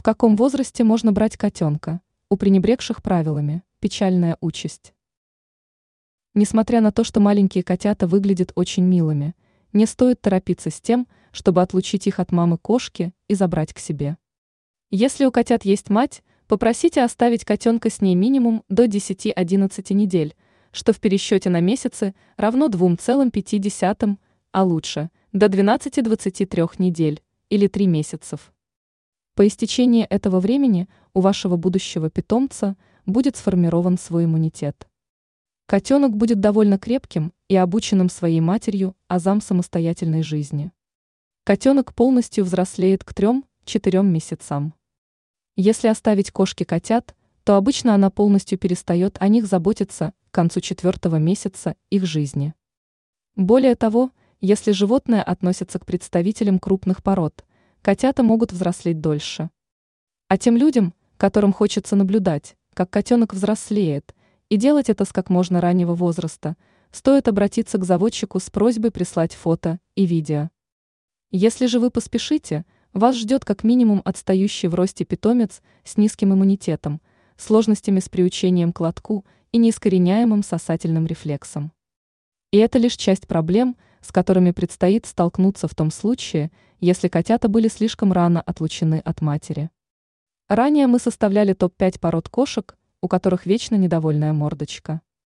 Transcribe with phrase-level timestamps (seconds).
[0.00, 2.00] В каком возрасте можно брать котенка?
[2.30, 3.62] У пренебрегших правилами.
[3.80, 4.94] Печальная участь.
[6.32, 9.34] Несмотря на то, что маленькие котята выглядят очень милыми,
[9.74, 14.16] не стоит торопиться с тем, чтобы отлучить их от мамы кошки и забрать к себе.
[14.88, 20.34] Если у котят есть мать, попросите оставить котенка с ней минимум до 10-11 недель,
[20.72, 24.16] что в пересчете на месяцы равно 2,5,
[24.52, 27.20] а лучше до 12-23 недель
[27.50, 28.50] или 3 месяцев.
[29.40, 34.86] По истечении этого времени у вашего будущего питомца будет сформирован свой иммунитет.
[35.64, 40.72] Котенок будет довольно крепким и обученным своей матерью азам самостоятельной жизни.
[41.44, 44.74] Котенок полностью взрослеет к 3-4 месяцам.
[45.56, 51.16] Если оставить кошке котят, то обычно она полностью перестает о них заботиться к концу четвертого
[51.16, 52.52] месяца их жизни.
[53.36, 54.10] Более того,
[54.42, 57.46] если животное относится к представителям крупных пород,
[57.82, 59.50] котята могут взрослеть дольше.
[60.28, 64.14] А тем людям, которым хочется наблюдать, как котенок взрослеет,
[64.48, 66.56] и делать это с как можно раннего возраста,
[66.90, 70.50] стоит обратиться к заводчику с просьбой прислать фото и видео.
[71.30, 77.00] Если же вы поспешите, вас ждет как минимум отстающий в росте питомец с низким иммунитетом,
[77.36, 81.72] сложностями с приучением к лотку и неискореняемым сосательным рефлексом.
[82.50, 87.68] И это лишь часть проблем, с которыми предстоит столкнуться в том случае, если котята были
[87.68, 89.70] слишком рано отлучены от матери.
[90.48, 95.00] Ранее мы составляли топ-5 пород кошек, у которых вечно недовольная мордочка.